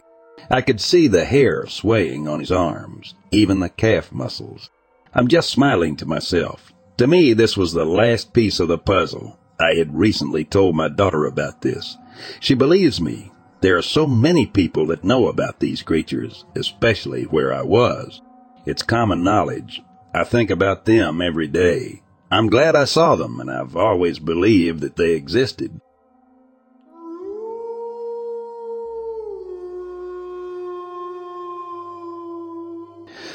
[0.49, 4.71] I could see the hair swaying on his arms, even the calf muscles.
[5.13, 6.73] I'm just smiling to myself.
[6.97, 9.37] To me, this was the last piece of the puzzle.
[9.59, 11.97] I had recently told my daughter about this.
[12.39, 13.31] She believes me.
[13.61, 18.21] There are so many people that know about these creatures, especially where I was.
[18.65, 19.81] It's common knowledge.
[20.13, 22.01] I think about them every day.
[22.29, 25.79] I'm glad I saw them, and I've always believed that they existed.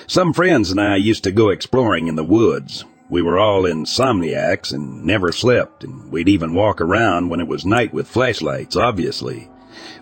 [0.07, 2.85] Some friends and I used to go exploring in the woods.
[3.09, 7.65] We were all insomniacs and never slept, and we'd even walk around when it was
[7.65, 9.49] night with flashlights, obviously.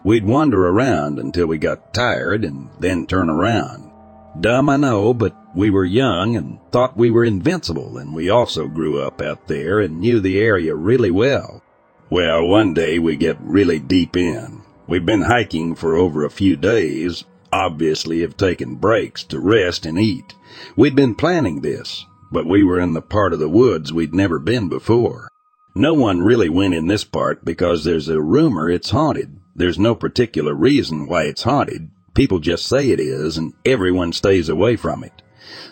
[0.05, 3.91] We'd wander around until we got tired and then turn around.
[4.39, 8.69] Dumb, I know, but we were young and thought we were invincible, and we also
[8.69, 11.63] grew up out there and knew the area really well.
[12.09, 14.63] Well, one day we get really deep in.
[14.87, 19.99] We've been hiking for over a few days, obviously have taken breaks to rest and
[19.99, 20.35] eat.
[20.77, 24.39] We'd been planning this, but we were in the part of the woods we'd never
[24.39, 25.29] been before.
[25.75, 29.39] No one really went in this part because there's a rumor it's haunted.
[29.55, 31.91] There's no particular reason why it's haunted.
[32.15, 35.23] People just say it is, and everyone stays away from it.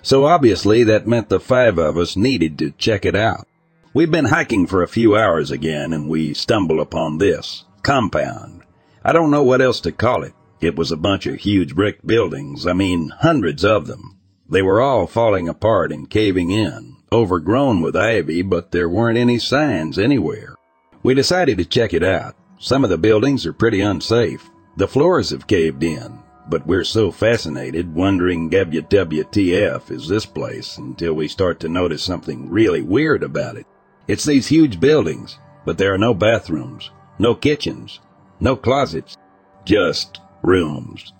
[0.02, 3.46] So obviously that meant the five of us needed to check it out.
[3.92, 8.62] We've been hiking for a few hours again, and we stumble upon this compound.
[9.04, 10.34] I don't know what else to call it.
[10.60, 14.18] It was a bunch of huge brick buildings, I mean hundreds of them.
[14.48, 19.38] They were all falling apart and caving in, overgrown with ivy, but there weren't any
[19.38, 20.56] signs anywhere.
[21.02, 22.34] We decided to check it out.
[22.58, 24.50] Some of the buildings are pretty unsafe.
[24.76, 31.14] The floors have caved in, but we're so fascinated, wondering WWTF is this place until
[31.14, 33.66] we start to notice something really weird about it.
[34.08, 38.00] It's these huge buildings, but there are no bathrooms, no kitchens,
[38.40, 39.16] no closets,
[39.64, 41.12] just Rooms.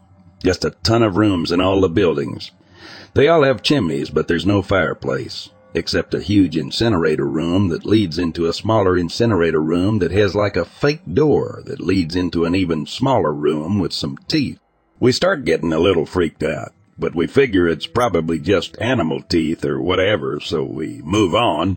[0.43, 2.53] Just a ton of rooms in all the buildings.
[3.15, 8.19] They all have chimneys, but there's no fireplace, except a huge incinerator room that leads
[8.19, 12.55] into a smaller incinerator room that has like a fake door that leads into an
[12.55, 14.61] even smaller room with some teeth.
[15.01, 19.65] We start getting a little freaked out, but we figure it's probably just animal teeth
[19.65, 21.77] or whatever, so we move on.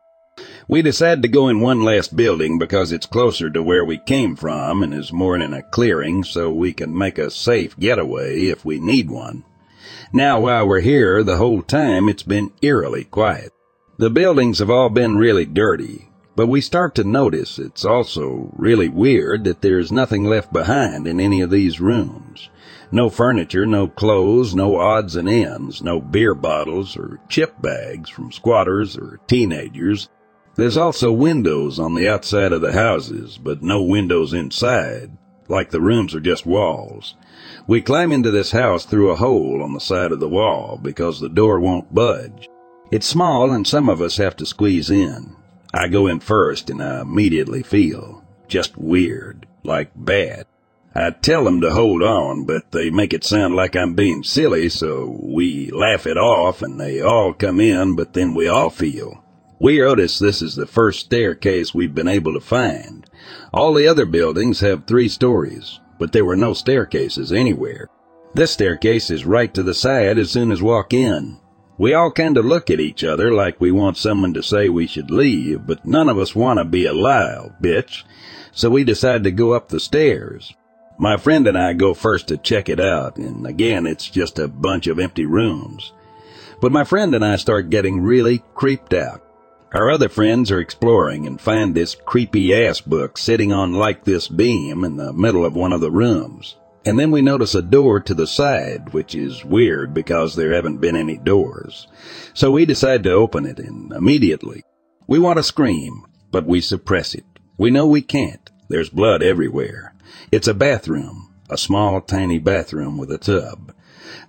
[0.67, 4.35] We decide to go in one last building because it's closer to where we came
[4.35, 8.63] from and is more in a clearing so we can make a safe getaway if
[8.63, 9.43] we need one.
[10.13, 13.53] Now, while we're here, the whole time it's been eerily quiet.
[13.97, 18.89] The buildings have all been really dirty, but we start to notice it's also really
[18.89, 22.49] weird that there's nothing left behind in any of these rooms.
[22.91, 28.31] No furniture, no clothes, no odds and ends, no beer bottles or chip bags from
[28.31, 30.09] squatters or teenagers.
[30.55, 35.11] There's also windows on the outside of the houses, but no windows inside,
[35.47, 37.15] like the rooms are just walls.
[37.67, 41.19] We climb into this house through a hole on the side of the wall because
[41.19, 42.49] the door won't budge.
[42.91, 45.35] It's small and some of us have to squeeze in.
[45.73, 50.45] I go in first and I immediately feel just weird, like bad.
[50.93, 54.67] I tell them to hold on, but they make it sound like I'm being silly,
[54.67, 59.23] so we laugh it off and they all come in, but then we all feel.
[59.61, 63.05] We notice this is the first staircase we've been able to find.
[63.53, 67.87] All the other buildings have three stories, but there were no staircases anywhere.
[68.33, 71.37] This staircase is right to the side as soon as walk in.
[71.77, 74.87] We all kind of look at each other like we want someone to say we
[74.87, 78.01] should leave, but none of us want to be a alive, bitch.
[78.51, 80.55] So we decide to go up the stairs.
[80.97, 84.47] My friend and I go first to check it out, and again, it's just a
[84.47, 85.93] bunch of empty rooms.
[86.59, 89.23] But my friend and I start getting really creeped out.
[89.73, 94.27] Our other friends are exploring and find this creepy ass book sitting on like this
[94.27, 96.57] beam in the middle of one of the rooms.
[96.83, 100.81] And then we notice a door to the side, which is weird because there haven't
[100.81, 101.87] been any doors.
[102.33, 104.63] So we decide to open it and immediately.
[105.07, 107.25] We want to scream, but we suppress it.
[107.57, 108.49] We know we can't.
[108.67, 109.93] There's blood everywhere.
[110.33, 113.73] It's a bathroom, a small tiny bathroom with a tub.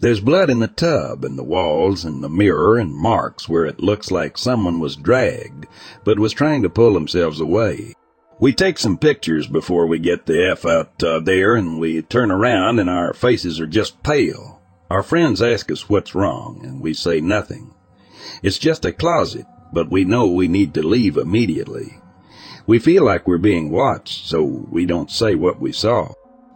[0.00, 3.80] There's blood in the tub and the walls and the mirror and marks where it
[3.80, 5.66] looks like someone was dragged,
[6.04, 7.94] but was trying to pull themselves away.
[8.40, 12.30] We take some pictures before we get the F out uh, there and we turn
[12.30, 14.60] around and our faces are just pale.
[14.90, 17.74] Our friends ask us what's wrong and we say nothing.
[18.42, 21.98] It's just a closet, but we know we need to leave immediately.
[22.66, 26.12] We feel like we're being watched, so we don't say what we saw.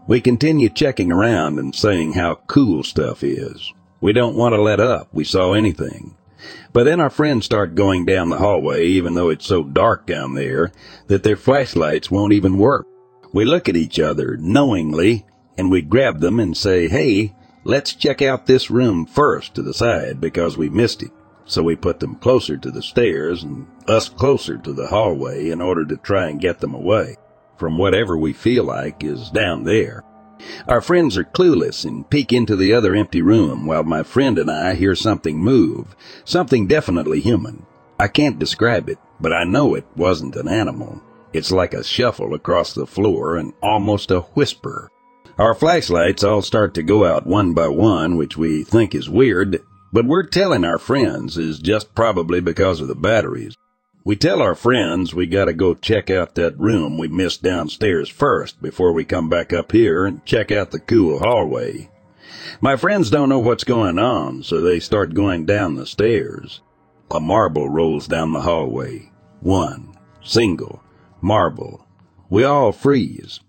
[0.09, 3.73] We continue checking around and saying how cool stuff is.
[4.01, 6.17] We don't want to let up we saw anything.
[6.73, 10.35] But then our friends start going down the hallway, even though it's so dark down
[10.35, 10.71] there
[11.09, 12.87] that their flashlights won't even work.
[13.33, 15.27] We look at each other knowingly
[15.59, 17.35] and we grab them and say, hey,
[17.65, 21.11] let's check out this room first to the side because we missed it.
[21.47, 25.61] So we put them closer to the stairs and us closer to the hallway in
[25.61, 27.17] order to try and get them away
[27.59, 30.05] from whatever we feel like is down there.
[30.69, 34.51] Our friends are clueless and peek into the other empty room while my friend and
[34.51, 37.65] I hear something move, something definitely human.
[37.99, 41.01] I can't describe it, but I know it wasn't an animal.
[41.33, 44.91] It's like a shuffle across the floor and almost a whisper.
[45.39, 49.63] Our flashlights all start to go out one by one, which we think is weird,
[49.93, 53.55] but we're telling our friends is just probably because of the batteries.
[54.07, 58.63] We tell our friends we gotta go check out that room we missed downstairs first
[58.63, 61.91] before we come back up here and check out the cool hallway.
[62.61, 66.61] My friends don't know what's going on, so they start going down the stairs.
[67.11, 69.11] A marble rolls down the hallway.
[69.41, 69.97] One.
[70.23, 70.85] Single.
[71.21, 71.85] Marble.
[72.31, 73.41] We all freeze.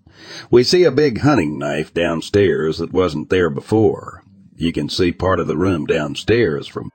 [0.50, 4.24] We see a big hunting knife downstairs that wasn't there before.
[4.56, 6.92] You can see part of the room downstairs from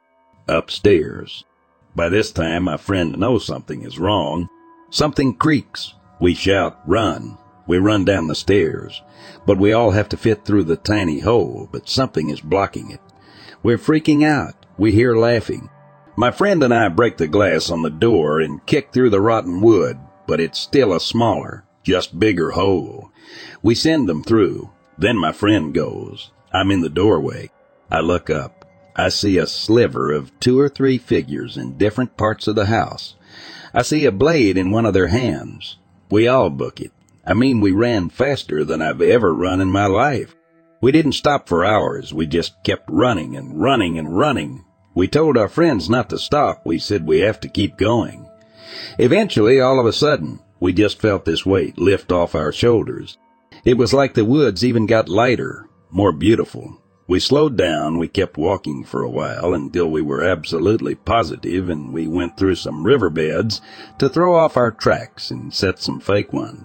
[0.49, 1.45] upstairs.
[1.95, 4.49] By this time, my friend knows something is wrong.
[4.90, 5.95] Something creaks.
[6.20, 7.36] We shout, run.
[7.66, 9.03] We run down the stairs,
[9.47, 13.01] but we all have to fit through the tiny hole, but something is blocking it.
[13.62, 14.66] We're freaking out.
[14.76, 15.68] We hear laughing.
[16.16, 19.61] My friend and I break the glass on the door and kick through the rotten
[19.61, 23.11] wood, but it's still a smaller, just bigger hole.
[23.62, 24.70] We send them through.
[24.99, 26.30] Then my friend goes.
[26.53, 27.51] I'm in the doorway.
[27.90, 28.62] I look up.
[28.95, 33.14] I see a sliver of two or three figures in different parts of the house.
[33.72, 35.78] I see a blade in one of their hands.
[36.11, 36.93] We all book it.
[37.24, 40.34] I mean, we ran faster than I've ever run in my life.
[40.82, 42.12] We didn't stop for hours.
[42.12, 44.64] We just kept running and running and running.
[44.95, 46.66] We told our friends not to stop.
[46.66, 48.28] We said we have to keep going.
[48.99, 53.16] Eventually, all of a sudden, we just felt this weight lift off our shoulders.
[53.64, 56.82] It was like the woods even got lighter, more beautiful.
[57.09, 61.92] We slowed down, we kept walking for a while until we were absolutely positive and
[61.92, 63.61] we went through some riverbeds
[63.98, 66.64] to throw off our tracks and set some fake ones.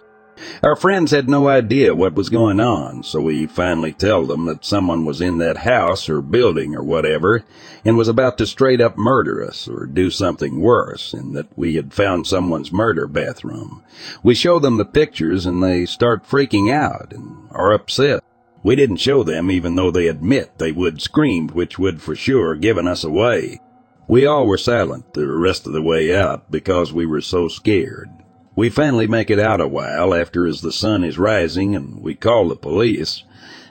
[0.62, 4.64] Our friends had no idea what was going on, so we finally tell them that
[4.64, 7.44] someone was in that house or building or whatever
[7.84, 11.74] and was about to straight up murder us or do something worse and that we
[11.76, 13.84] had found someone's murder bathroom.
[14.22, 18.24] We show them the pictures and they start freaking out and are upset.
[18.68, 22.54] We didn't show them even though they admit they would scream, which would for sure
[22.54, 23.62] given us away.
[24.10, 28.10] We all were silent the rest of the way out because we were so scared.
[28.58, 32.14] We finally make it out a while after as the sun is rising and we
[32.14, 33.24] call the police,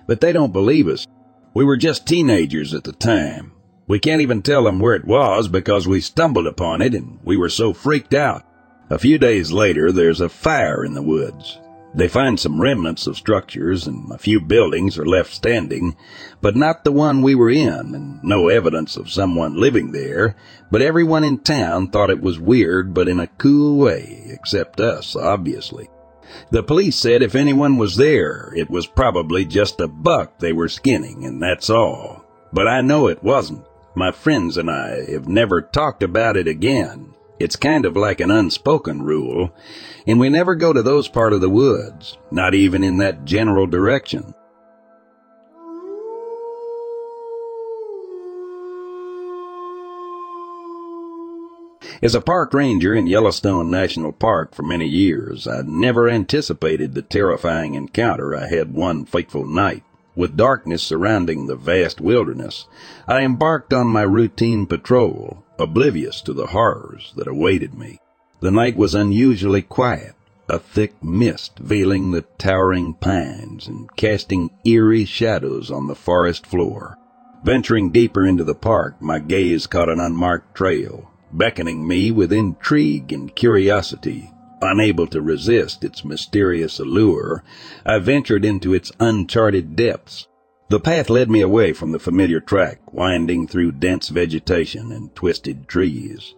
[0.06, 1.06] but they don't believe us.
[1.52, 3.52] We were just teenagers at the time.
[3.86, 7.36] We can't even tell them where it was because we stumbled upon it and we
[7.36, 8.44] were so freaked out.
[8.88, 11.58] A few days later, there's a fire in the woods.
[11.96, 15.96] They find some remnants of structures and a few buildings are left standing,
[16.42, 20.36] but not the one we were in and no evidence of someone living there,
[20.70, 25.16] but everyone in town thought it was weird but in a cool way, except us,
[25.16, 25.88] obviously.
[26.50, 30.68] The police said if anyone was there, it was probably just a buck they were
[30.68, 32.26] skinning and that's all.
[32.52, 33.64] But I know it wasn't.
[33.94, 37.14] My friends and I have never talked about it again.
[37.38, 39.52] It's kind of like an unspoken rule,
[40.06, 43.66] and we never go to those part of the woods, not even in that general
[43.66, 44.34] direction.
[52.02, 57.02] As a park ranger in Yellowstone National Park for many years, I never anticipated the
[57.02, 59.82] terrifying encounter I had one fateful night.
[60.16, 62.66] With darkness surrounding the vast wilderness,
[63.06, 68.00] I embarked on my routine patrol, oblivious to the horrors that awaited me.
[68.40, 70.14] The night was unusually quiet,
[70.48, 76.96] a thick mist veiling the towering pines and casting eerie shadows on the forest floor.
[77.44, 83.12] Venturing deeper into the park, my gaze caught an unmarked trail, beckoning me with intrigue
[83.12, 84.32] and curiosity.
[84.62, 87.44] Unable to resist its mysterious allure,
[87.84, 90.26] I ventured into its uncharted depths.
[90.68, 95.68] The path led me away from the familiar track, winding through dense vegetation and twisted
[95.68, 96.34] trees.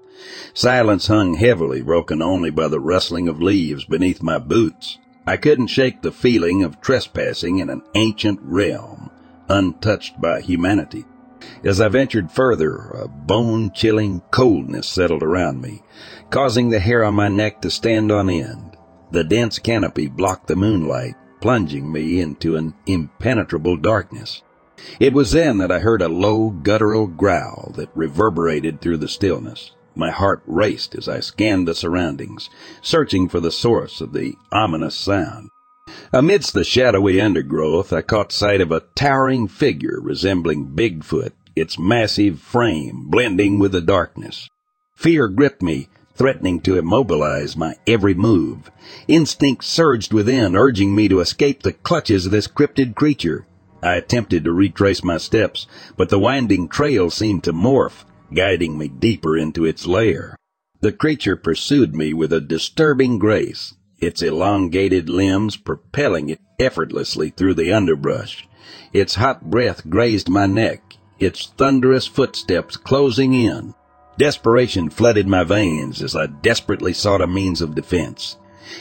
[0.52, 4.98] Silence hung heavily, broken only by the rustling of leaves beneath my boots.
[5.26, 9.10] I couldn't shake the feeling of trespassing in an ancient realm,
[9.48, 11.04] untouched by humanity.
[11.64, 15.82] As I ventured further, a bone-chilling coldness settled around me,
[16.30, 18.76] causing the hair on my neck to stand on end.
[19.11, 24.43] The dense canopy blocked the moonlight, plunging me into an impenetrable darkness.
[25.01, 29.72] It was then that I heard a low, guttural growl that reverberated through the stillness.
[29.95, 32.49] My heart raced as I scanned the surroundings,
[32.82, 35.51] searching for the source of the ominous sound.
[36.12, 42.40] Amidst the shadowy undergrowth, I caught sight of a towering figure resembling Bigfoot, its massive
[42.40, 44.49] frame blending with the darkness.
[44.94, 48.70] Fear gripped me, threatening to immobilize my every move.
[49.07, 53.46] Instinct surged within, urging me to escape the clutches of this cryptid creature.
[53.82, 58.88] I attempted to retrace my steps, but the winding trail seemed to morph, guiding me
[58.88, 60.36] deeper into its lair.
[60.80, 67.55] The creature pursued me with a disturbing grace, its elongated limbs propelling it effortlessly through
[67.55, 68.46] the underbrush.
[68.92, 70.82] Its hot breath grazed my neck,
[71.18, 73.74] its thunderous footsteps closing in.
[74.18, 78.36] Desperation flooded my veins as I desperately sought a means of defense.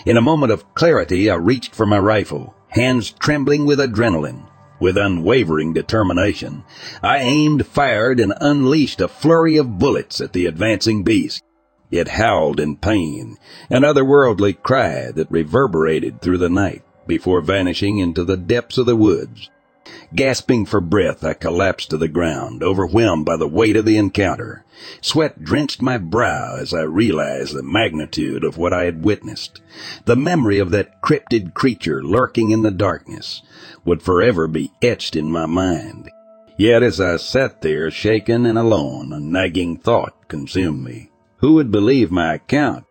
[0.05, 4.43] In a moment of clarity, I reached for my rifle, hands trembling with adrenaline.
[4.79, 6.63] With unwavering determination,
[7.01, 11.41] I aimed, fired, and unleashed a flurry of bullets at the advancing beast.
[11.89, 13.37] It howled in pain,
[13.69, 18.95] an otherworldly cry that reverberated through the night before vanishing into the depths of the
[18.95, 19.49] woods.
[20.13, 24.65] Gasping for breath, I collapsed to the ground, overwhelmed by the weight of the encounter.
[24.99, 29.61] Sweat drenched my brow as I realized the magnitude of what I had witnessed.
[30.03, 33.41] The memory of that cryptid creature lurking in the darkness
[33.85, 36.09] would forever be etched in my mind.
[36.57, 41.06] Yet as I sat there shaken and alone, a nagging thought consumed me.
[41.39, 42.85] Who would believe my account?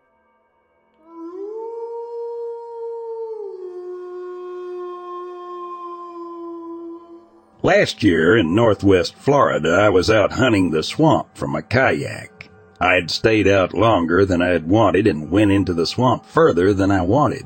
[7.61, 12.49] Last year in northwest Florida, I was out hunting the swamp from a kayak.
[12.79, 16.73] I had stayed out longer than I had wanted and went into the swamp further
[16.73, 17.45] than I wanted.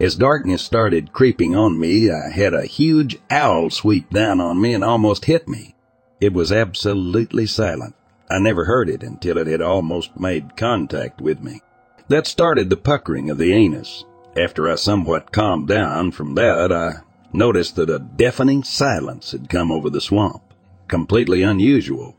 [0.00, 4.72] As darkness started creeping on me, I had a huge owl sweep down on me
[4.72, 5.74] and almost hit me.
[6.22, 7.94] It was absolutely silent.
[8.32, 11.60] I never heard it until it had almost made contact with me.
[12.08, 14.06] That started the puckering of the anus.
[14.34, 17.02] After I somewhat calmed down from that, I
[17.34, 20.42] noticed that a deafening silence had come over the swamp,
[20.88, 22.16] completely unusual.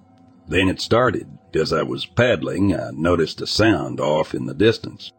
[0.47, 1.27] Then it started.
[1.55, 5.11] As I was paddling, I noticed a sound off in the distance.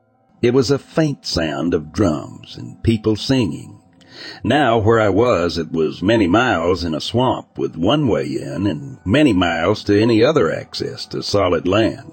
[0.43, 3.81] It was a faint sound of drums and people singing.
[4.43, 8.67] Now, where I was, it was many miles in a swamp with one way in
[8.67, 12.13] and many miles to any other access to solid land.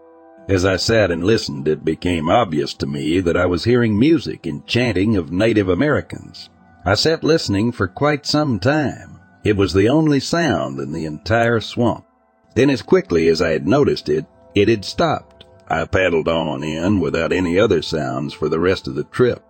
[0.50, 4.46] As I sat and listened, it became obvious to me that I was hearing music
[4.46, 6.50] and chanting of Native Americans.
[6.84, 9.20] I sat listening for quite some time.
[9.44, 12.06] It was the only sound in the entire swamp.
[12.56, 14.26] Then, as quickly as I had noticed it,
[14.56, 15.46] it had stopped.
[15.68, 19.44] I paddled on in without any other sounds for the rest of the trip.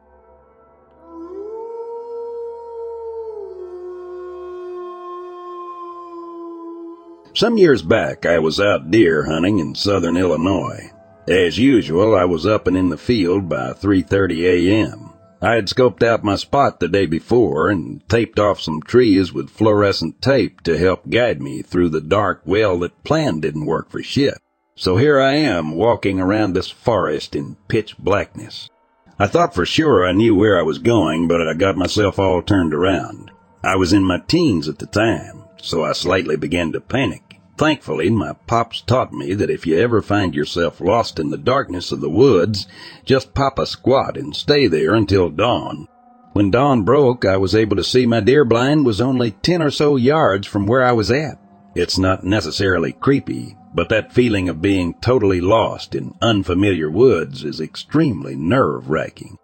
[7.41, 10.91] Some years back, I was out deer hunting in southern Illinois.
[11.27, 15.13] As usual, I was up and in the field by 3.30 a.m.
[15.41, 19.49] I had scoped out my spot the day before and taped off some trees with
[19.49, 24.03] fluorescent tape to help guide me through the dark well that plan didn't work for
[24.03, 24.37] shit.
[24.75, 28.69] So here I am walking around this forest in pitch blackness.
[29.17, 32.43] I thought for sure I knew where I was going, but I got myself all
[32.43, 33.31] turned around.
[33.63, 37.30] I was in my teens at the time, so I slightly began to panic.
[37.61, 41.91] Thankfully, my pops taught me that if you ever find yourself lost in the darkness
[41.91, 42.65] of the woods,
[43.05, 45.87] just pop a squat and stay there until dawn.
[46.33, 49.69] When dawn broke, I was able to see my deer blind was only 10 or
[49.69, 51.39] so yards from where I was at.
[51.75, 57.61] It's not necessarily creepy, but that feeling of being totally lost in unfamiliar woods is
[57.61, 59.37] extremely nerve wracking.